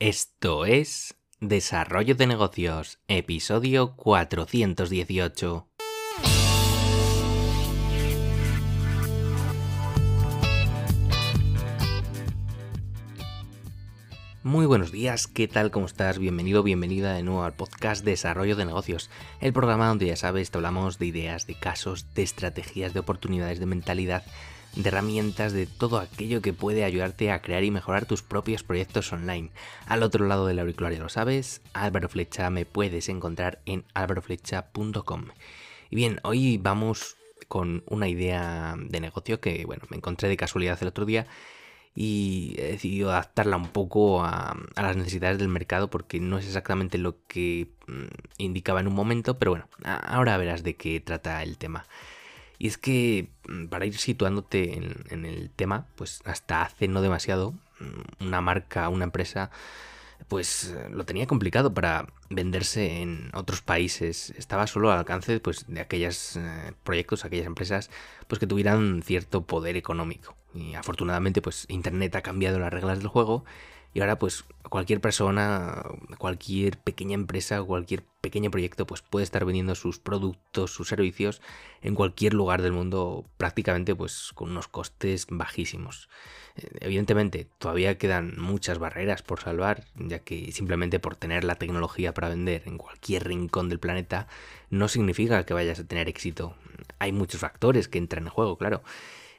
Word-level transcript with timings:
Esto 0.00 0.64
es 0.64 1.14
Desarrollo 1.40 2.14
de 2.14 2.26
Negocios, 2.26 3.00
episodio 3.06 3.96
418. 3.96 5.68
Muy 14.42 14.64
buenos 14.64 14.90
días, 14.90 15.26
¿qué 15.26 15.46
tal? 15.48 15.70
¿Cómo 15.70 15.84
estás? 15.84 16.18
Bienvenido, 16.18 16.62
bienvenida 16.62 17.12
de 17.12 17.22
nuevo 17.22 17.44
al 17.44 17.52
podcast 17.52 18.02
Desarrollo 18.02 18.56
de 18.56 18.64
Negocios, 18.64 19.10
el 19.42 19.52
programa 19.52 19.88
donde 19.88 20.06
ya 20.06 20.16
sabes, 20.16 20.50
te 20.50 20.56
hablamos 20.56 20.98
de 20.98 21.04
ideas, 21.04 21.46
de 21.46 21.56
casos, 21.56 22.14
de 22.14 22.22
estrategias, 22.22 22.94
de 22.94 23.00
oportunidades, 23.00 23.60
de 23.60 23.66
mentalidad, 23.66 24.24
de 24.76 24.88
herramientas, 24.88 25.52
de 25.52 25.66
todo 25.66 25.98
aquello 25.98 26.42
que 26.42 26.52
puede 26.52 26.84
ayudarte 26.84 27.30
a 27.30 27.42
crear 27.42 27.64
y 27.64 27.70
mejorar 27.70 28.06
tus 28.06 28.22
propios 28.22 28.62
proyectos 28.62 29.12
online. 29.12 29.50
Al 29.86 30.02
otro 30.02 30.26
lado 30.26 30.46
del 30.46 30.58
auricular 30.58 30.92
ya 30.92 31.00
lo 31.00 31.08
sabes, 31.08 31.62
Álvaro 31.72 32.08
Flecha 32.08 32.50
me 32.50 32.66
puedes 32.66 33.08
encontrar 33.08 33.60
en 33.66 33.84
álvaroflecha.com. 33.94 35.26
Y 35.90 35.96
bien, 35.96 36.20
hoy 36.22 36.56
vamos 36.56 37.16
con 37.48 37.82
una 37.86 38.08
idea 38.08 38.76
de 38.78 39.00
negocio 39.00 39.40
que, 39.40 39.64
bueno, 39.66 39.82
me 39.90 39.96
encontré 39.96 40.28
de 40.28 40.36
casualidad 40.36 40.78
el 40.80 40.88
otro 40.88 41.04
día 41.04 41.26
y 41.94 42.54
he 42.58 42.72
decidido 42.72 43.10
adaptarla 43.10 43.56
un 43.56 43.68
poco 43.68 44.24
a, 44.24 44.56
las 44.76 44.96
necesidades 44.96 45.38
del 45.38 45.48
mercado 45.48 45.90
porque 45.90 46.20
no 46.20 46.38
es 46.38 46.46
exactamente 46.46 46.98
lo 46.98 47.26
que 47.26 47.72
mm, 47.88 48.04
indicaba 48.38 48.80
en 48.80 48.86
un 48.86 48.94
momento, 48.94 49.38
pero 49.38 49.50
bueno, 49.50 49.68
ahora 49.82 50.36
verás 50.36 50.62
de 50.62 50.76
qué 50.76 51.00
trata 51.00 51.42
el 51.42 51.58
tema. 51.58 51.84
Y 52.60 52.68
es 52.68 52.76
que 52.76 53.30
mm, 53.48 53.68
para 53.68 53.86
ir 53.86 53.96
situándote 53.96 54.74
en, 54.76 55.24
el 55.24 55.50
tema, 55.50 55.86
pues 55.96 56.20
hasta 56.26 56.60
hace 56.62 56.88
no 56.88 57.00
demasiado, 57.00 57.52
mm, 57.80 58.26
una 58.26 58.42
marca, 58.42 58.90
una 58.90 59.04
empresa, 59.04 59.50
pues 60.28 60.74
lo 60.90 61.06
tenía 61.06 61.26
complicado 61.26 61.72
para 61.72 62.06
venderse 62.28 63.00
en 63.00 63.30
otros 63.32 63.62
países. 63.62 64.34
Estaba 64.36 64.66
solo 64.66 64.92
al 64.92 64.98
alcance 64.98 65.40
pues, 65.40 65.64
de 65.68 65.80
aquellos 65.80 66.36
eh, 66.36 66.72
proyectos, 66.84 67.24
aquellas 67.24 67.46
empresas 67.46 67.90
pues, 68.28 68.38
que 68.38 68.46
tuvieran 68.46 69.02
cierto 69.02 69.42
poder 69.46 69.76
económico. 69.78 70.36
Y 70.54 70.74
afortunadamente, 70.74 71.40
pues 71.40 71.64
Internet 71.68 72.14
ha 72.16 72.22
cambiado 72.22 72.58
las 72.58 72.72
reglas 72.72 72.98
del 72.98 73.08
juego 73.08 73.46
y 73.92 74.00
ahora 74.00 74.18
pues 74.18 74.44
cualquier 74.68 75.00
persona, 75.00 75.82
cualquier 76.18 76.78
pequeña 76.78 77.14
empresa, 77.14 77.62
cualquier 77.62 78.04
pequeño 78.20 78.50
proyecto 78.50 78.86
pues 78.86 79.02
puede 79.02 79.24
estar 79.24 79.44
vendiendo 79.44 79.74
sus 79.74 79.98
productos, 79.98 80.72
sus 80.72 80.88
servicios 80.88 81.42
en 81.82 81.94
cualquier 81.94 82.34
lugar 82.34 82.62
del 82.62 82.72
mundo 82.72 83.24
prácticamente 83.36 83.94
pues 83.94 84.30
con 84.34 84.50
unos 84.50 84.68
costes 84.68 85.26
bajísimos. 85.28 86.08
Eh, 86.56 86.68
evidentemente 86.80 87.48
todavía 87.58 87.98
quedan 87.98 88.38
muchas 88.38 88.78
barreras 88.78 89.22
por 89.22 89.40
salvar, 89.40 89.84
ya 89.96 90.20
que 90.20 90.52
simplemente 90.52 91.00
por 91.00 91.16
tener 91.16 91.42
la 91.42 91.56
tecnología 91.56 92.14
para 92.14 92.28
vender 92.28 92.62
en 92.66 92.78
cualquier 92.78 93.26
rincón 93.26 93.68
del 93.68 93.80
planeta 93.80 94.28
no 94.70 94.88
significa 94.88 95.44
que 95.44 95.54
vayas 95.54 95.80
a 95.80 95.86
tener 95.86 96.08
éxito. 96.08 96.54
Hay 97.00 97.12
muchos 97.12 97.40
factores 97.40 97.88
que 97.88 97.98
entran 97.98 98.24
en 98.24 98.30
juego, 98.30 98.56
claro. 98.56 98.82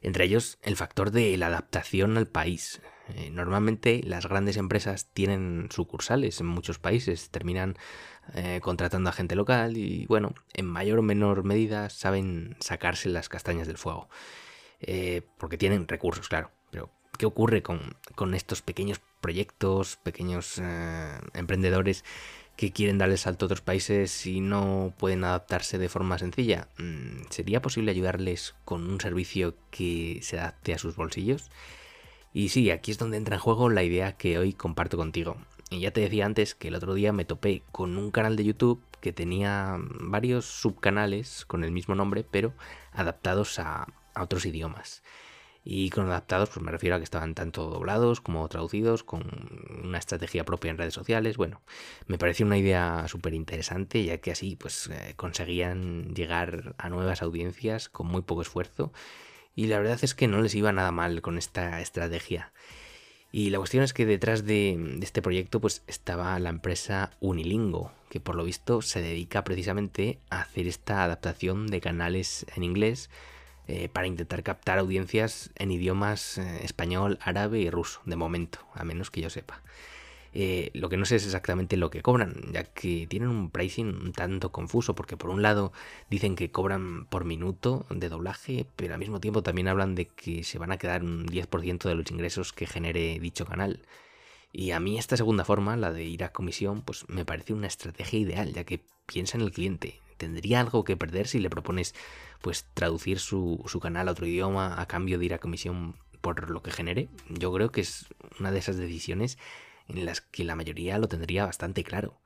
Entre 0.01 0.25
ellos 0.25 0.57
el 0.63 0.75
factor 0.75 1.11
de 1.11 1.37
la 1.37 1.47
adaptación 1.47 2.17
al 2.17 2.27
país. 2.27 2.81
Eh, 3.09 3.29
normalmente 3.31 4.01
las 4.03 4.27
grandes 4.27 4.57
empresas 4.57 5.07
tienen 5.13 5.69
sucursales 5.71 6.39
en 6.39 6.47
muchos 6.47 6.79
países, 6.79 7.29
terminan 7.29 7.77
eh, 8.35 8.59
contratando 8.61 9.09
a 9.09 9.13
gente 9.13 9.35
local 9.35 9.77
y 9.77 10.05
bueno, 10.05 10.33
en 10.53 10.65
mayor 10.65 10.99
o 10.99 11.01
menor 11.01 11.43
medida 11.43 11.89
saben 11.89 12.55
sacarse 12.59 13.09
las 13.09 13.29
castañas 13.29 13.67
del 13.67 13.77
fuego. 13.77 14.09
Eh, 14.79 15.21
porque 15.37 15.57
tienen 15.57 15.87
recursos, 15.87 16.29
claro. 16.29 16.51
Pero, 16.71 16.89
¿qué 17.17 17.25
ocurre 17.25 17.61
con, 17.61 17.95
estos 18.33 18.61
pequeños 18.61 19.01
proyectos, 19.19 19.97
pequeños 19.97 20.59
emprendedores 21.33 22.03
que 22.55 22.71
quieren 22.71 22.97
darle 22.97 23.17
salto 23.17 23.45
a 23.45 23.47
otros 23.47 23.61
países 23.61 24.25
y 24.25 24.41
no 24.41 24.93
pueden 24.97 25.23
adaptarse 25.23 25.77
de 25.77 25.89
forma 25.89 26.17
sencilla? 26.17 26.67
Mm, 26.77 27.23
¿Sería 27.29 27.61
posible 27.61 27.91
ayudarles 27.91 28.55
con 28.65 28.89
un 28.89 28.99
servicio 28.99 29.55
que 29.69 30.19
se 30.21 30.39
adapte 30.39 30.73
a 30.73 30.77
sus 30.77 30.95
bolsillos? 30.95 31.51
Y 32.33 32.49
sí, 32.49 32.71
aquí 32.71 32.91
es 32.91 32.97
donde 32.97 33.17
entra 33.17 33.35
en 33.35 33.41
juego 33.41 33.69
la 33.69 33.83
idea 33.83 34.13
que 34.13 34.39
hoy 34.39 34.53
comparto 34.53 34.97
contigo. 34.97 35.37
Y 35.69 35.79
ya 35.81 35.91
te 35.91 36.01
decía 36.01 36.25
antes 36.25 36.55
que 36.55 36.69
el 36.69 36.75
otro 36.75 36.93
día 36.93 37.13
me 37.13 37.25
topé 37.25 37.63
con 37.71 37.97
un 37.97 38.11
canal 38.11 38.35
de 38.35 38.45
YouTube 38.45 38.81
que 39.01 39.11
tenía 39.11 39.77
varios 40.01 40.45
subcanales 40.45 41.45
con 41.45 41.63
el 41.63 41.71
mismo 41.71 41.95
nombre, 41.95 42.25
pero 42.29 42.53
adaptados 42.93 43.59
a, 43.59 43.87
otros 44.15 44.45
idiomas. 44.45 45.03
Y 45.63 45.89
con 45.89 46.07
adaptados, 46.07 46.49
pues 46.49 46.61
me 46.65 46.71
refiero 46.71 46.95
a 46.95 46.99
que 46.99 47.03
estaban 47.03 47.35
tanto 47.35 47.69
doblados 47.69 48.19
como 48.19 48.47
traducidos, 48.49 49.03
con 49.03 49.23
una 49.83 49.99
estrategia 49.99 50.43
propia 50.43 50.71
en 50.71 50.77
redes 50.77 50.93
sociales. 50.93 51.37
Bueno, 51.37 51.61
me 52.07 52.17
pareció 52.17 52.45
una 52.45 52.57
idea 52.57 53.05
súper 53.07 53.33
interesante, 53.33 54.03
ya 54.03 54.17
que 54.17 54.31
así 54.31 54.55
pues 54.55 54.87
eh, 54.87 55.13
conseguían 55.15 56.13
llegar 56.15 56.75
a 56.77 56.89
nuevas 56.89 57.21
audiencias 57.21 57.89
con 57.89 58.07
muy 58.07 58.21
poco 58.23 58.41
esfuerzo 58.41 58.91
y 59.55 59.67
la 59.67 59.79
verdad 59.79 59.99
es 60.01 60.15
que 60.15 60.27
no 60.27 60.41
les 60.41 60.55
iba 60.55 60.71
nada 60.71 60.91
mal 60.91 61.21
con 61.21 61.37
esta 61.37 61.81
estrategia. 61.81 62.51
Y 63.31 63.49
la 63.49 63.59
cuestión 63.59 63.83
es 63.83 63.93
que 63.93 64.05
detrás 64.05 64.45
de, 64.45 64.97
este 65.01 65.21
proyecto 65.21 65.61
pues 65.61 65.83
estaba 65.87 66.37
la 66.39 66.49
empresa 66.49 67.11
Unilingo, 67.21 67.91
que 68.09 68.19
por 68.19 68.35
lo 68.35 68.43
visto 68.43 68.81
se 68.81 69.01
dedica 69.01 69.43
precisamente 69.43 70.19
a 70.29 70.41
hacer 70.41 70.67
esta 70.67 71.03
adaptación 71.03 71.67
de 71.67 71.79
canales 71.79 72.45
en 72.55 72.63
inglés 72.63 73.09
eh, 73.67 73.87
para 73.87 74.07
intentar 74.07 74.43
captar 74.43 74.79
audiencias 74.79 75.51
en 75.55 75.71
idiomas 75.71 76.37
eh, 76.37 76.65
español, 76.65 77.19
árabe 77.21 77.59
y 77.59 77.69
ruso, 77.69 78.01
de 78.05 78.17
momento, 78.17 78.59
a 78.73 78.83
menos 78.83 79.11
que 79.11 79.21
yo 79.21 79.29
sepa. 79.29 79.61
Eh, 80.33 80.71
lo 80.73 80.87
que 80.87 80.95
no 80.95 81.05
sé 81.05 81.17
es 81.17 81.25
exactamente 81.25 81.75
lo 81.75 81.89
que 81.89 82.01
cobran, 82.01 82.33
ya 82.53 82.63
que 82.63 83.05
tienen 83.07 83.29
un 83.29 83.49
pricing 83.49 83.87
un 83.87 84.13
tanto 84.13 84.51
confuso, 84.51 84.95
porque 84.95 85.17
por 85.17 85.29
un 85.29 85.41
lado 85.41 85.73
dicen 86.09 86.35
que 86.35 86.51
cobran 86.51 87.05
por 87.05 87.25
minuto 87.25 87.85
de 87.89 88.07
doblaje, 88.07 88.65
pero 88.77 88.93
al 88.93 88.99
mismo 88.99 89.19
tiempo 89.19 89.43
también 89.43 89.67
hablan 89.67 89.93
de 89.95 90.07
que 90.07 90.43
se 90.43 90.57
van 90.57 90.71
a 90.71 90.77
quedar 90.77 91.03
un 91.03 91.25
10% 91.27 91.89
de 91.89 91.95
los 91.95 92.09
ingresos 92.11 92.53
que 92.53 92.65
genere 92.65 93.19
dicho 93.19 93.45
canal. 93.45 93.81
Y 94.53 94.71
a 94.71 94.79
mí 94.79 94.97
esta 94.97 95.17
segunda 95.17 95.45
forma, 95.45 95.77
la 95.77 95.91
de 95.91 96.03
ir 96.03 96.23
a 96.23 96.31
comisión, 96.31 96.81
pues 96.81 97.07
me 97.09 97.25
parece 97.25 97.53
una 97.53 97.67
estrategia 97.67 98.19
ideal, 98.19 98.53
ya 98.53 98.63
que 98.63 98.83
piensa 99.05 99.37
en 99.37 99.43
el 99.43 99.51
cliente. 99.51 100.01
¿Tendría 100.17 100.59
algo 100.59 100.83
que 100.83 100.97
perder 100.97 101.27
si 101.27 101.39
le 101.39 101.49
propones 101.49 101.95
pues 102.41 102.65
traducir 102.73 103.19
su, 103.19 103.63
su 103.67 103.79
canal 103.79 104.07
a 104.07 104.11
otro 104.11 104.27
idioma 104.27 104.79
a 104.79 104.87
cambio 104.87 105.17
de 105.17 105.25
ir 105.25 105.33
a 105.33 105.39
comisión 105.39 105.95
por 106.21 106.49
lo 106.49 106.61
que 106.61 106.71
genere? 106.71 107.09
Yo 107.29 107.51
creo 107.53 107.71
que 107.71 107.81
es 107.81 108.07
una 108.39 108.51
de 108.51 108.59
esas 108.59 108.77
decisiones 108.77 109.37
en 109.93 110.05
las 110.05 110.21
que 110.21 110.43
la 110.43 110.55
mayoría 110.55 110.97
lo 110.97 111.07
tendría 111.07 111.45
bastante 111.45 111.83
claro. 111.83 112.19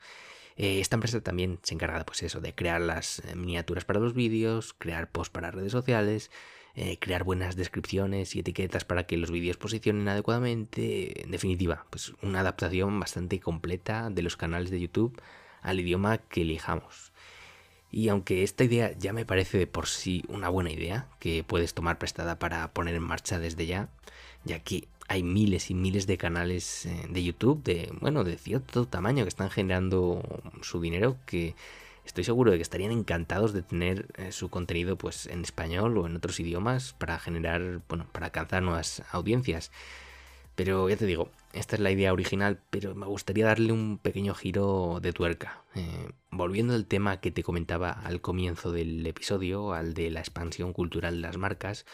Eh, 0.57 0.79
esta 0.79 0.95
empresa 0.95 1.21
también 1.21 1.59
se 1.63 1.73
encarga 1.73 2.05
pues 2.05 2.23
eso, 2.23 2.39
de 2.39 2.55
crear 2.55 2.79
las 2.81 3.19
eh, 3.19 3.35
miniaturas 3.35 3.85
para 3.85 3.99
los 3.99 4.13
vídeos, 4.13 4.73
crear 4.73 5.11
posts 5.11 5.31
para 5.31 5.51
redes 5.51 5.71
sociales, 5.71 6.31
eh, 6.75 6.97
crear 6.99 7.23
buenas 7.23 7.55
descripciones 7.55 8.35
y 8.35 8.39
etiquetas 8.39 8.85
para 8.85 9.05
que 9.05 9.17
los 9.17 9.31
vídeos 9.31 9.57
posicionen 9.57 10.07
adecuadamente. 10.07 11.23
En 11.23 11.31
definitiva, 11.31 11.85
pues 11.89 12.13
una 12.21 12.41
adaptación 12.41 12.99
bastante 12.99 13.39
completa 13.39 14.09
de 14.09 14.21
los 14.21 14.37
canales 14.37 14.71
de 14.71 14.79
YouTube 14.79 15.21
al 15.61 15.79
idioma 15.79 16.17
que 16.19 16.41
elijamos. 16.41 17.11
Y 17.91 18.09
aunque 18.09 18.43
esta 18.43 18.63
idea 18.65 18.91
ya 18.97 19.13
me 19.13 19.25
parece 19.25 19.57
de 19.57 19.67
por 19.67 19.87
sí 19.87 20.23
una 20.27 20.49
buena 20.49 20.71
idea, 20.71 21.07
que 21.19 21.43
puedes 21.43 21.73
tomar 21.73 21.97
prestada 21.97 22.39
para 22.39 22.73
poner 22.73 22.95
en 22.95 23.03
marcha 23.03 23.39
desde 23.39 23.65
ya, 23.67 23.89
ya 24.43 24.59
que 24.59 24.87
hay 25.07 25.23
miles 25.23 25.69
y 25.69 25.73
miles 25.73 26.07
de 26.07 26.17
canales 26.17 26.85
eh, 26.85 27.07
de 27.09 27.23
YouTube 27.23 27.63
de, 27.63 27.91
bueno, 28.01 28.23
de 28.23 28.37
cierto 28.37 28.85
tamaño 28.87 29.23
que 29.23 29.29
están 29.29 29.49
generando 29.49 30.21
su 30.61 30.81
dinero 30.81 31.17
que 31.25 31.55
estoy 32.05 32.23
seguro 32.23 32.51
de 32.51 32.57
que 32.57 32.63
estarían 32.63 32.91
encantados 32.91 33.53
de 33.53 33.61
tener 33.61 34.07
eh, 34.15 34.31
su 34.31 34.49
contenido 34.49 34.97
pues 34.97 35.27
en 35.27 35.41
español 35.43 35.97
o 35.97 36.05
en 36.05 36.15
otros 36.15 36.39
idiomas 36.39 36.93
para 36.93 37.19
generar, 37.19 37.81
bueno, 37.89 38.07
para 38.11 38.27
alcanzar 38.27 38.63
nuevas 38.63 39.03
audiencias. 39.11 39.71
Pero 40.55 40.87
ya 40.87 40.95
te 40.95 41.05
digo, 41.05 41.29
esta 41.51 41.75
es 41.75 41.81
la 41.81 41.91
idea 41.91 42.13
original, 42.13 42.59
pero 42.69 42.95
me 42.95 43.05
gustaría 43.07 43.45
darle 43.45 43.73
un 43.73 43.97
pequeño 43.97 44.33
giro 44.33 44.99
de 45.01 45.11
tuerca. 45.11 45.63
Eh, 45.75 46.09
volviendo 46.31 46.73
al 46.73 46.85
tema 46.85 47.19
que 47.19 47.31
te 47.31 47.43
comentaba 47.43 47.91
al 47.91 48.21
comienzo 48.21 48.71
del 48.71 49.05
episodio, 49.05 49.73
al 49.73 49.93
de 49.93 50.11
la 50.11 50.21
expansión 50.21 50.71
cultural 50.71 51.15
de 51.15 51.21
las 51.21 51.37
marcas, 51.37 51.85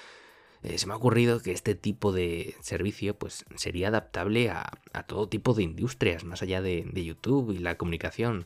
eh, 0.63 0.77
se 0.77 0.85
me 0.85 0.93
ha 0.93 0.97
ocurrido 0.97 1.41
que 1.41 1.51
este 1.51 1.73
tipo 1.75 2.11
de 2.11 2.55
servicio 2.61 3.17
pues, 3.17 3.45
sería 3.55 3.87
adaptable 3.87 4.49
a, 4.49 4.71
todo 5.07 5.27
tipo 5.27 5.53
de 5.53 5.63
industrias, 5.63 6.23
más 6.23 6.41
allá 6.41 6.61
de, 6.61 6.85
YouTube 6.93 7.51
y 7.51 7.59
la 7.59 7.77
comunicación. 7.77 8.45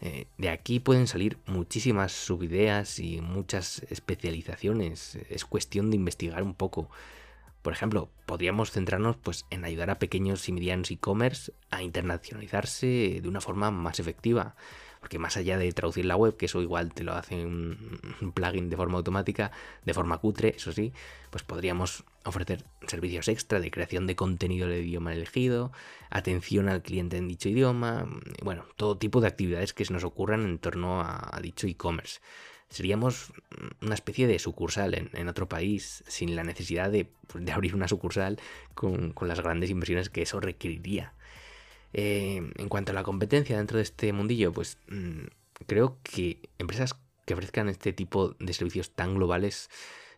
Eh, 0.00 0.26
de 0.36 0.50
aquí 0.50 0.78
pueden 0.80 1.06
salir 1.06 1.38
muchísimas 1.46 2.12
subideas 2.12 2.98
y 2.98 3.22
muchas 3.22 3.82
especializaciones. 3.88 5.16
Es 5.30 5.46
cuestión 5.46 5.90
de 5.90 5.96
investigar 5.96 6.42
un 6.42 6.54
poco. 6.54 6.90
Por 7.62 7.72
ejemplo, 7.72 8.10
podríamos 8.26 8.70
centrarnos 8.70 9.16
pues, 9.16 9.46
en 9.50 9.64
ayudar 9.64 9.90
a 9.90 9.98
pequeños 9.98 10.48
y 10.48 10.52
medianos 10.52 10.90
e-commerce 10.90 11.52
a 11.70 11.82
internacionalizarse 11.82 13.20
de 13.22 13.28
una 13.28 13.40
forma 13.40 13.70
más 13.70 13.98
efectiva. 13.98 14.56
Porque 15.06 15.20
más 15.20 15.36
allá 15.36 15.56
de 15.56 15.70
traducir 15.70 16.04
la 16.04 16.16
web, 16.16 16.36
que 16.36 16.46
eso 16.46 16.60
igual 16.60 16.92
te 16.92 17.04
lo 17.04 17.12
hace 17.14 17.46
un, 17.46 18.00
plugin 18.34 18.68
de 18.68 18.76
forma 18.76 18.98
automática, 18.98 19.52
de 19.84 19.94
forma 19.94 20.18
cutre, 20.18 20.54
eso 20.56 20.72
sí, 20.72 20.92
pues 21.30 21.44
podríamos 21.44 22.02
ofrecer 22.24 22.64
servicios 22.88 23.28
extra 23.28 23.60
de 23.60 23.70
creación 23.70 24.08
de 24.08 24.16
contenido 24.16 24.66
del 24.66 24.84
idioma 24.84 25.12
elegido, 25.12 25.70
atención 26.10 26.68
al 26.68 26.82
cliente 26.82 27.18
en 27.18 27.28
dicho 27.28 27.48
idioma, 27.48 28.08
bueno, 28.42 28.64
todo 28.74 28.98
tipo 28.98 29.20
de 29.20 29.28
actividades 29.28 29.72
que 29.72 29.84
se 29.84 29.92
nos 29.92 30.02
ocurran 30.02 30.42
en 30.42 30.58
torno 30.58 31.00
a, 31.02 31.38
dicho 31.40 31.68
e-commerce. 31.68 32.18
Seríamos 32.68 33.32
una 33.80 33.94
especie 33.94 34.26
de 34.26 34.40
sucursal 34.40 35.08
en, 35.12 35.28
otro 35.28 35.48
país 35.48 36.02
sin 36.08 36.34
la 36.34 36.42
necesidad 36.42 36.90
de, 36.90 37.12
pues, 37.28 37.48
abrir 37.48 37.76
una 37.76 37.86
sucursal 37.86 38.40
con 38.74 39.14
las 39.20 39.40
grandes 39.40 39.70
inversiones 39.70 40.10
que 40.10 40.22
eso 40.22 40.40
requeriría. 40.40 41.12
Eh, 41.92 42.52
en 42.56 42.68
cuanto 42.68 42.92
a 42.92 42.94
la 42.94 43.02
competencia 43.02 43.56
dentro 43.56 43.78
de 43.78 43.82
este 43.82 44.12
mundillo, 44.12 44.52
pues 44.52 44.78
mm, 44.88 45.26
creo 45.66 45.98
que 46.02 46.48
empresas 46.58 46.94
que 47.24 47.34
ofrezcan 47.34 47.68
este 47.68 47.92
tipo 47.92 48.34
de 48.38 48.52
servicios 48.52 48.90
tan 48.90 49.14
globales, 49.14 49.70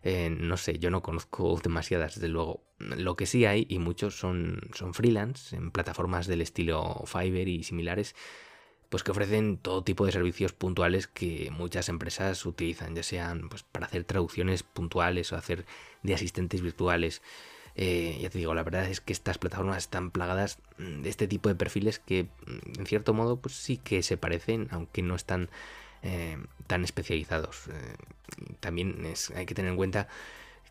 eh, 0.03 0.29
no 0.29 0.57
sé, 0.57 0.79
yo 0.79 0.89
no 0.91 1.01
conozco 1.01 1.59
demasiadas, 1.63 2.15
desde 2.15 2.29
luego. 2.29 2.63
Lo 2.79 3.15
que 3.15 3.25
sí 3.25 3.45
hay, 3.45 3.65
y 3.69 3.79
muchos 3.79 4.17
son, 4.17 4.61
son 4.73 4.93
freelance, 4.93 5.55
en 5.55 5.71
plataformas 5.71 6.27
del 6.27 6.41
estilo 6.41 7.03
Fiverr 7.05 7.49
y 7.49 7.63
similares, 7.63 8.15
pues 8.89 9.03
que 9.03 9.11
ofrecen 9.11 9.57
todo 9.57 9.83
tipo 9.83 10.05
de 10.05 10.11
servicios 10.11 10.53
puntuales 10.53 11.07
que 11.07 11.51
muchas 11.51 11.89
empresas 11.89 12.45
utilizan, 12.45 12.95
ya 12.95 13.03
sean 13.03 13.49
pues, 13.49 13.63
para 13.63 13.85
hacer 13.85 14.03
traducciones 14.03 14.63
puntuales 14.63 15.31
o 15.31 15.35
hacer 15.35 15.65
de 16.03 16.13
asistentes 16.15 16.61
virtuales. 16.61 17.21
Eh, 17.81 18.17
ya 18.21 18.29
te 18.29 18.37
digo, 18.37 18.53
la 18.53 18.63
verdad 18.63 18.83
es 18.89 18.99
que 18.99 19.13
estas 19.13 19.37
plataformas 19.37 19.77
están 19.77 20.11
plagadas 20.11 20.59
mm, 20.79 21.01
de 21.01 21.09
este 21.09 21.29
tipo 21.29 21.47
de 21.47 21.55
perfiles 21.55 21.97
que, 21.99 22.23
mm, 22.23 22.79
en 22.79 22.85
cierto 22.85 23.13
modo, 23.13 23.37
pues 23.37 23.55
sí 23.55 23.77
que 23.77 24.03
se 24.03 24.17
parecen, 24.17 24.67
aunque 24.71 25.01
no 25.01 25.15
están 25.15 25.49
eh, 26.03 26.37
tan 26.67 26.83
especializados. 26.83 27.67
Eh, 27.69 27.95
también 28.59 29.05
hay 29.33 29.45
que 29.45 29.55
tener 29.55 29.71
en 29.71 29.77
cuenta 29.77 30.09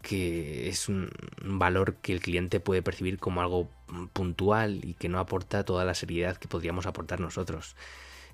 que 0.02 0.68
es 0.68 0.88
un 0.90 1.10
valor 1.42 1.96
que 1.96 2.12
el 2.12 2.20
cliente 2.20 2.60
puede 2.60 2.82
percibir 2.82 3.18
como 3.18 3.40
algo 3.40 3.70
puntual 4.12 4.84
y 4.84 4.94
que 4.94 5.08
no 5.08 5.18
aporta 5.18 5.64
toda 5.64 5.84
la 5.86 5.94
seriedad 5.94 6.36
que 6.36 6.48
podríamos 6.48 6.86
aportar 6.86 7.20
nosotros. 7.20 7.74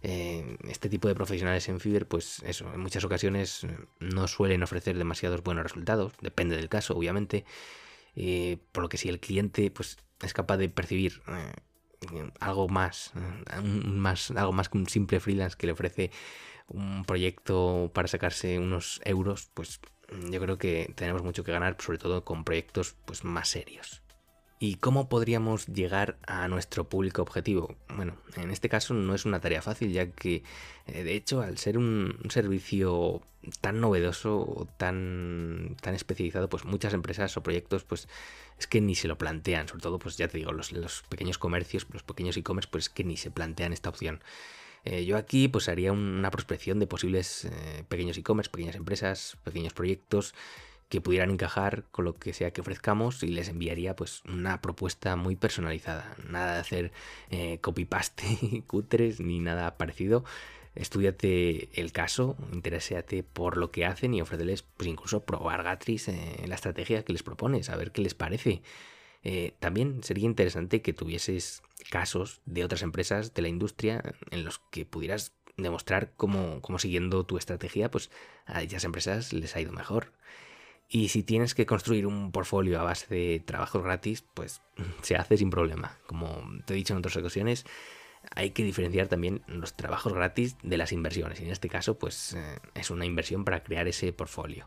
este 0.03 0.89
tipo 0.91 1.09
de 1.09 1.15
profesionales 1.15 1.69
en 1.69 1.81
Fiverr, 1.81 2.07
pues 2.07 2.43
eso, 2.45 2.71
en 2.75 2.81
muchas 2.81 3.05
ocasiones 3.05 3.67
no 4.01 4.29
suelen 4.29 4.63
ofrecer 4.63 4.99
demasiados 4.99 5.43
buenos 5.43 5.65
resultados, 5.65 6.13
depende 6.21 6.57
del 6.57 6.69
caso, 6.69 6.95
obviamente, 6.97 7.45
eh, 8.17 8.59
por 8.73 8.83
lo 8.83 8.89
que 8.89 8.97
si 8.97 9.09
el 9.09 9.21
cliente 9.21 9.71
pues, 9.71 9.99
es 10.23 10.33
capaz 10.33 10.57
de 10.57 10.69
percibir 10.69 11.23
eh, 11.29 12.31
algo 12.41 12.69
más, 12.69 13.13
eh, 13.17 13.61
más, 13.61 14.31
algo 14.31 14.53
más 14.53 14.69
que 14.69 14.79
un 14.79 14.89
simple 14.89 15.21
freelance 15.21 15.57
que 15.57 15.67
le 15.67 15.73
ofrece 15.73 16.11
un 16.69 17.05
proyecto 17.05 17.91
para 17.95 18.09
sacarse 18.09 18.59
unos 18.59 19.01
euros, 19.05 19.51
pues 19.55 19.81
yo 20.31 20.41
creo 20.41 20.59
que 20.59 20.93
tenemos 20.97 21.23
mucho 21.23 21.45
que 21.45 21.53
ganar, 21.53 21.77
sobre 21.81 21.99
todo 21.99 22.25
con 22.25 22.45
proyectos 22.45 22.97
pues, 23.05 23.25
más 23.25 23.49
serios. 23.49 24.04
¿Y 24.61 24.77
cómo 24.77 25.09
podríamos 25.09 25.67
llegar 25.67 26.17
a 26.27 26.47
nuestro 26.49 26.89
público 26.89 27.23
objetivo? 27.23 27.75
Bueno, 27.89 28.17
en 28.37 28.51
este 28.51 28.69
caso 28.69 28.95
no 28.95 29.15
es 29.15 29.25
una 29.25 29.41
tarea 29.41 29.61
fácil, 29.63 29.93
ya 29.93 30.11
que 30.11 30.43
de 30.87 31.15
hecho 31.15 31.41
al 31.43 31.59
ser 31.59 31.77
un, 31.77 32.17
servicio 32.31 33.21
tan 33.61 33.81
novedoso, 33.81 34.69
tan, 34.77 35.77
tan 35.83 35.95
especializado, 35.95 36.49
pues 36.49 36.65
muchas 36.65 36.95
empresas 36.95 37.37
o 37.37 37.43
proyectos 37.43 37.85
pues 37.85 38.09
es 38.59 38.67
que 38.67 38.81
ni 38.81 38.95
se 38.95 39.09
lo 39.09 39.19
plantean, 39.19 39.69
sobre 39.69 39.83
todo 39.83 39.99
pues 39.99 40.17
ya 40.17 40.29
te 40.29 40.39
digo, 40.39 40.53
los, 40.53 40.73
pequeños 41.09 41.39
comercios, 41.39 41.87
los 41.93 42.05
pequeños 42.05 42.37
e-commerce 42.37 42.69
pues 42.71 42.85
es 42.85 42.91
que 42.91 43.05
ni 43.05 43.17
se 43.17 43.31
plantean 43.31 43.73
esta 43.73 43.89
opción. 43.89 44.23
Eh, 44.85 45.05
yo 45.05 45.17
aquí 45.17 45.49
pues 45.49 45.69
haría 45.69 45.93
una 45.93 46.31
prospección 46.31 46.79
de 46.79 46.87
posibles 46.87 47.47
eh, 47.47 47.85
pequeños 47.89 48.17
e-commerce, 48.19 48.51
pequeñas 48.51 48.77
empresas, 48.77 49.37
pequeños 49.43 49.73
proyectos 49.73 50.35
que 50.95 51.01
pudieran 51.01 51.33
encajar 51.33 51.87
con 51.91 52.05
lo 52.05 52.15
que 52.21 52.33
sea 52.33 52.53
que 52.53 52.61
ofrezcamos 52.61 53.25
y 53.25 53.27
les 53.27 53.49
enviaría 53.49 53.97
pues 53.97 54.23
una 54.27 54.61
propuesta 54.61 55.17
muy 55.17 55.35
personalizada. 55.35 56.15
Nada 56.31 56.55
de 56.55 56.61
hacer 56.61 56.93
eh, 57.31 57.59
copy-paste 57.61 58.63
cutres 58.69 59.19
ni 59.19 59.41
nada 59.41 59.77
parecido. 59.77 60.25
Estudiate 60.77 61.69
el 61.81 61.91
caso, 61.91 62.37
interésate 62.53 63.25
por 63.25 63.57
lo 63.57 63.73
que 63.73 63.85
hacen 63.87 64.15
y 64.15 64.23
ofréceles 64.23 64.63
pues 64.63 64.89
incluso 64.89 65.25
probar 65.25 65.65
Gatris 65.65 66.07
en 66.07 66.49
la 66.49 66.55
estrategia 66.55 67.05
que 67.05 67.13
les 67.13 67.25
propones, 67.25 67.71
a 67.71 67.77
ver 67.77 67.91
qué 67.91 68.01
les 68.01 68.15
parece. 68.15 68.63
Eh, 69.25 69.57
también 69.59 70.05
sería 70.05 70.27
interesante 70.27 70.81
que 70.81 70.93
tuvieses 70.93 71.65
casos 71.91 72.41
de 72.47 72.63
otras 72.63 72.83
empresas 72.83 73.35
de 73.35 73.43
la 73.43 73.49
industria 73.49 74.15
en 74.31 74.45
los 74.45 74.61
que 74.71 74.85
pudieras 74.85 75.33
demostrar 75.57 76.13
cómo, 76.17 76.61
cómo 76.61 76.79
siguiendo 76.79 77.27
tu 77.27 77.37
estrategia 77.37 77.91
pues 77.91 78.13
a 78.47 78.61
dichas 78.61 78.85
empresas 78.85 79.33
les 79.33 79.57
ha 79.57 79.61
ido 79.61 79.73
mejor. 79.73 80.13
Y 80.89 81.09
si 81.09 81.23
tienes 81.23 81.55
que 81.55 81.67
construir 81.67 82.07
un 82.07 82.31
portfolio 82.31 82.81
a 82.81 82.85
base 82.85 83.13
de 83.15 83.41
trabajos 83.41 83.83
gratis, 83.83 84.25
pues 84.35 84.63
se 85.03 85.17
hace 85.17 85.37
sin 85.37 85.51
problema. 85.51 85.99
Como 86.07 86.43
te 86.67 86.75
he 86.75 86.77
dicho 86.77 86.93
en 86.93 86.99
otras 86.99 87.17
ocasiones, 87.17 87.65
hay 88.35 88.51
que 88.51 88.65
diferenciar 88.65 89.09
también 89.09 89.43
los 89.47 89.75
trabajos 89.75 90.13
gratis 90.13 90.57
de 90.63 90.77
las 90.77 90.93
inversiones. 90.93 91.41
Y 91.41 91.45
en 91.45 91.51
este 91.51 91.69
caso, 91.69 91.99
pues 91.99 92.35
eh, 92.35 92.59
es 92.75 92.91
una 92.91 93.07
inversión 93.07 93.45
para 93.45 93.63
crear 93.63 93.89
ese 93.89 94.13
portfolio. 94.13 94.67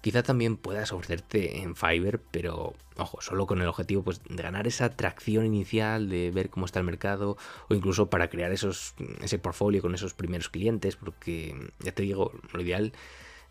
Quizá 0.00 0.24
también 0.24 0.56
puedas 0.56 0.90
ofrecerte 0.90 1.62
en 1.62 1.76
Fiverr, 1.76 2.20
pero 2.32 2.74
ojo, 2.96 3.20
solo 3.20 3.46
con 3.46 3.62
el 3.62 3.68
objetivo 3.68 4.02
pues, 4.02 4.20
de 4.24 4.42
ganar 4.42 4.66
esa 4.66 4.86
atracción 4.86 5.46
inicial, 5.46 6.08
de 6.08 6.32
ver 6.32 6.50
cómo 6.50 6.66
está 6.66 6.80
el 6.80 6.84
mercado, 6.84 7.36
o 7.68 7.74
incluso 7.74 8.10
para 8.10 8.28
crear 8.28 8.50
esos, 8.50 8.96
ese 9.20 9.38
portfolio 9.38 9.80
con 9.80 9.94
esos 9.94 10.12
primeros 10.12 10.48
clientes, 10.48 10.96
porque 10.96 11.54
ya 11.78 11.92
te 11.92 12.02
digo, 12.02 12.32
lo 12.52 12.60
ideal 12.62 12.92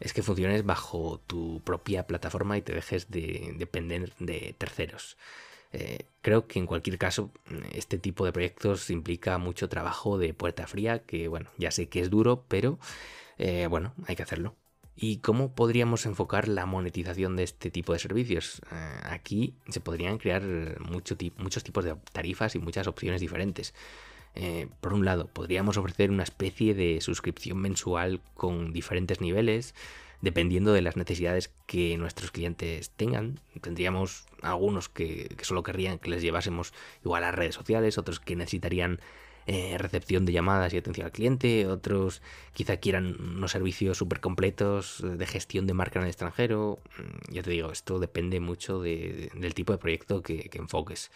es 0.01 0.13
que 0.13 0.23
funciones 0.23 0.65
bajo 0.65 1.21
tu 1.27 1.61
propia 1.63 2.07
plataforma 2.07 2.57
y 2.57 2.61
te 2.61 2.73
dejes 2.73 3.09
de 3.09 3.53
depender 3.57 4.11
de 4.19 4.55
terceros. 4.57 5.17
Eh, 5.73 6.05
creo 6.21 6.47
que 6.47 6.59
en 6.59 6.65
cualquier 6.65 6.97
caso 6.97 7.31
este 7.73 7.97
tipo 7.97 8.25
de 8.25 8.33
proyectos 8.33 8.89
implica 8.89 9.37
mucho 9.37 9.69
trabajo 9.69 10.17
de 10.17 10.33
puerta 10.33 10.67
fría, 10.67 10.99
que 10.99 11.27
bueno, 11.27 11.49
ya 11.57 11.71
sé 11.71 11.87
que 11.87 12.01
es 12.01 12.09
duro, 12.09 12.43
pero 12.47 12.77
eh, 13.37 13.67
bueno, 13.67 13.93
hay 14.07 14.15
que 14.15 14.23
hacerlo. 14.23 14.55
¿Y 14.95 15.17
cómo 15.17 15.55
podríamos 15.55 16.05
enfocar 16.05 16.47
la 16.47 16.65
monetización 16.65 17.35
de 17.37 17.43
este 17.43 17.71
tipo 17.71 17.93
de 17.93 17.99
servicios? 17.99 18.61
Eh, 18.71 18.99
aquí 19.03 19.55
se 19.69 19.79
podrían 19.79 20.17
crear 20.17 20.43
muchos 20.81 21.63
tipos 21.63 21.85
de 21.85 21.95
tarifas 22.11 22.55
y 22.55 22.59
muchas 22.59 22.87
opciones 22.87 23.21
diferentes. 23.21 23.73
Por 24.79 24.93
un 24.93 25.05
lado, 25.05 25.27
podríamos 25.27 25.77
ofrecer 25.77 26.09
una 26.09 26.23
especie 26.23 26.73
de 26.73 27.01
suscripción 27.01 27.57
mensual 27.57 28.21
con 28.33 28.71
diferentes 28.71 29.19
niveles, 29.21 29.75
dependiendo 30.21 30.71
de 30.71 30.81
las 30.81 30.95
necesidades 30.95 31.51
que 31.65 31.97
nuestros 31.97 32.31
clientes 32.31 32.91
tengan. 32.91 33.39
Tendríamos 33.59 34.25
algunos 34.41 34.87
que, 34.87 35.35
solo 35.41 35.63
querrían 35.63 35.99
que 35.99 36.09
les 36.09 36.21
llevásemos 36.21 36.73
igual 37.03 37.23
a 37.23 37.31
redes 37.31 37.55
sociales, 37.55 37.97
otros 37.97 38.19
que 38.19 38.35
necesitarían 38.35 38.99
eh, 39.47 39.77
recepción 39.79 40.25
de 40.25 40.33
llamadas 40.33 40.73
y 40.73 40.77
atención 40.77 41.05
al 41.05 41.11
cliente, 41.11 41.65
otros 41.65 42.21
quizá 42.53 42.77
quieran 42.77 43.17
unos 43.19 43.51
servicios 43.51 43.97
súper 43.97 44.19
completos 44.21 45.03
de 45.03 45.25
gestión 45.25 45.65
de 45.65 45.73
marca 45.73 45.99
en 45.99 46.03
el 46.03 46.09
extranjero. 46.09 46.79
Mm, 46.97 47.33
ya 47.33 47.41
te 47.41 47.49
digo, 47.49 47.71
esto 47.71 47.99
depende 47.99 48.39
mucho 48.39 48.79
del 48.81 49.53
tipo 49.55 49.73
de 49.73 49.79
proyecto 49.79 50.21
que 50.21 50.49
enfoques. 50.53 51.11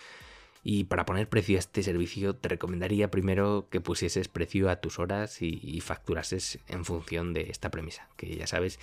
Y 0.68 0.86
para 0.86 1.06
poner 1.06 1.30
precio 1.30 1.58
a 1.58 1.60
este 1.60 1.84
servicio 1.84 2.36
te 2.36 2.50
recomendaría 2.50 3.12
primero 3.12 3.68
que 3.70 3.82
pusieses 3.82 4.28
precio 4.28 4.72
a 4.72 4.78
tus 4.78 4.98
horas 4.98 5.44
y, 5.44 5.80
facturases 5.80 6.58
en 6.68 6.86
función 6.86 7.34
de 7.36 7.52
esta 7.52 7.70
premisa, 7.70 8.10
que 8.18 8.36
ya 8.36 8.48
sabes 8.48 8.80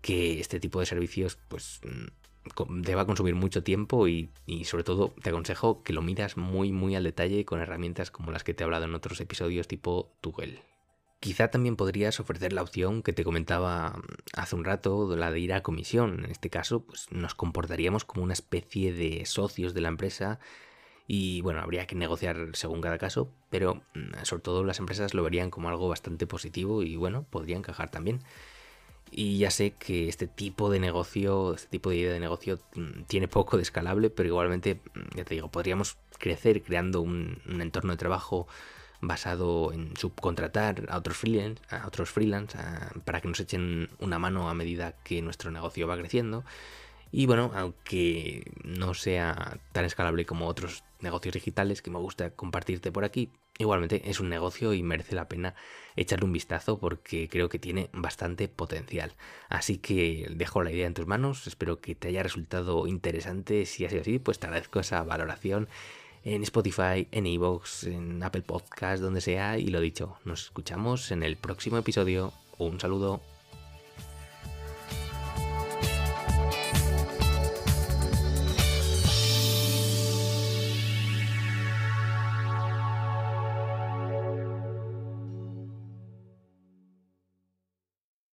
que 0.00 0.40
este 0.40 0.60
tipo 0.60 0.80
de 0.80 0.86
servicios 0.86 1.36
pues 1.48 1.82
mm, 1.84 2.80
te 2.80 2.94
va 2.94 3.02
a 3.02 3.04
consumir 3.06 3.34
mucho 3.34 3.62
tiempo 3.62 4.08
y, 4.08 4.30
sobre 4.64 4.82
todo 4.82 5.14
te 5.22 5.28
aconsejo 5.28 5.82
que 5.82 5.92
lo 5.92 6.00
miras 6.00 6.38
muy 6.38 6.72
muy 6.72 6.96
al 6.96 7.04
detalle 7.04 7.44
con 7.44 7.60
herramientas 7.60 8.10
como 8.10 8.32
las 8.32 8.42
que 8.42 8.54
te 8.54 8.62
he 8.62 8.64
hablado 8.64 8.86
en 8.86 8.94
otros 8.94 9.20
episodios 9.20 9.68
tipo 9.68 10.10
Tugel. 10.22 10.60
Quizá 11.20 11.48
también 11.48 11.76
podrías 11.76 12.18
ofrecer 12.18 12.54
la 12.54 12.62
opción 12.62 13.02
que 13.02 13.12
te 13.12 13.24
comentaba 13.24 14.00
hace 14.32 14.56
un 14.56 14.64
rato, 14.64 15.14
la 15.16 15.30
de 15.30 15.40
ir 15.40 15.52
a 15.52 15.62
comisión. 15.62 16.24
En 16.24 16.30
este 16.30 16.48
caso, 16.48 16.80
pues 16.84 17.12
nos 17.12 17.34
comportaríamos 17.34 18.06
como 18.06 18.24
una 18.24 18.32
especie 18.32 18.94
de 18.94 19.26
socios 19.26 19.74
de 19.74 19.82
la 19.82 19.88
empresa 19.88 20.40
y 21.06 21.42
bueno, 21.42 21.60
habría 21.60 21.86
que 21.86 21.94
negociar 21.94 22.50
según 22.54 22.80
cada 22.80 22.98
caso, 22.98 23.30
pero 23.50 23.82
mm, 23.94 24.24
sobre 24.24 24.42
todo 24.42 24.64
las 24.64 24.78
empresas 24.78 25.14
lo 25.14 25.22
verían 25.22 25.50
como 25.50 25.68
algo 25.68 25.88
bastante 25.88 26.26
positivo 26.26 26.82
y 26.82 26.96
bueno, 26.96 27.24
podría 27.28 27.56
encajar 27.56 27.90
también. 27.90 28.20
Y 29.10 29.38
ya 29.38 29.50
sé 29.50 29.72
que 29.72 30.08
este 30.08 30.26
tipo 30.26 30.70
de 30.70 30.80
negocio, 30.80 31.54
este 31.54 31.68
tipo 31.68 31.90
de 31.90 31.96
idea 31.96 32.12
de 32.12 32.20
negocio 32.20 32.58
mm, 32.74 33.02
tiene 33.06 33.28
poco 33.28 33.56
de 33.56 33.62
escalable, 33.62 34.10
pero 34.10 34.28
igualmente, 34.28 34.80
mm, 34.94 35.16
ya 35.16 35.24
te 35.24 35.34
digo, 35.34 35.50
podríamos 35.50 35.98
crecer 36.18 36.62
creando 36.62 37.00
un, 37.02 37.40
entorno 37.60 37.92
de 37.92 37.98
trabajo 37.98 38.46
basado 39.00 39.72
en 39.72 39.96
subcontratar 39.96 40.86
a 40.88 40.96
otros 40.98 41.18
freelance, 41.18 41.62
a 41.70 41.86
otros 41.86 42.10
freelance 42.10 42.56
para 43.04 43.20
que 43.20 43.28
nos 43.28 43.40
echen 43.40 43.90
una 43.98 44.18
mano 44.18 44.48
a 44.48 44.54
medida 44.54 44.92
que 45.04 45.20
nuestro 45.20 45.50
negocio 45.50 45.86
va 45.86 45.98
creciendo 45.98 46.44
Y 47.16 47.26
bueno, 47.26 47.52
aunque 47.54 48.42
no 48.64 48.92
sea 48.92 49.60
tan 49.70 49.84
escalable 49.84 50.26
como 50.26 50.48
otros 50.48 50.82
negocios 50.98 51.34
digitales 51.34 51.80
que 51.80 51.92
me 51.92 52.00
gusta 52.00 52.30
compartirte 52.30 52.90
por 52.90 53.04
aquí, 53.04 53.30
igualmente 53.56 54.10
es 54.10 54.18
un 54.18 54.28
negocio 54.28 54.74
y 54.74 54.82
merece 54.82 55.14
la 55.14 55.28
pena 55.28 55.54
echarle 55.94 56.24
un 56.24 56.32
vistazo 56.32 56.80
porque 56.80 57.28
creo 57.28 57.48
que 57.48 57.60
tiene 57.60 57.88
bastante 57.92 58.48
potencial. 58.48 59.12
Así 59.48 59.78
que 59.78 60.26
dejo 60.34 60.64
la 60.64 60.72
idea 60.72 60.88
en 60.88 60.94
tus 60.94 61.06
manos, 61.06 61.46
espero 61.46 61.80
que 61.80 61.94
te 61.94 62.08
haya 62.08 62.24
resultado 62.24 62.88
interesante. 62.88 63.64
Si 63.64 63.84
ha 63.84 63.90
sido 63.90 64.00
así, 64.00 64.18
pues 64.18 64.40
te 64.40 64.48
agradezco 64.48 64.80
esa 64.80 65.04
valoración 65.04 65.68
en 66.24 66.42
Spotify, 66.42 67.06
en 67.12 67.26
Evox, 67.28 67.84
en 67.84 68.24
Apple 68.24 68.42
Podcast, 68.42 69.00
donde 69.00 69.20
sea. 69.20 69.56
Y 69.56 69.68
lo 69.68 69.80
dicho, 69.80 70.16
nos 70.24 70.46
escuchamos 70.46 71.12
en 71.12 71.22
el 71.22 71.36
próximo 71.36 71.78
episodio. 71.78 72.32
Un 72.58 72.80
saludo. 72.80 73.33